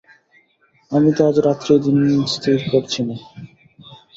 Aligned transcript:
আমি 0.91 1.09
তো 1.17 1.21
আজ 1.29 1.35
রাত্রেই 1.45 1.79
দিন 1.85 1.97
স্থির 2.33 2.57
করছি 2.71 2.99
নে। 3.07 3.15